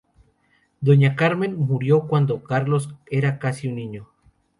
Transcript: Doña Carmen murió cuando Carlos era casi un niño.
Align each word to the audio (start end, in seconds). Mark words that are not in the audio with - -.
Doña 0.79 1.15
Carmen 1.15 1.59
murió 1.59 2.07
cuando 2.07 2.41
Carlos 2.41 2.95
era 3.05 3.37
casi 3.37 3.67
un 3.67 3.75
niño. 3.75 4.07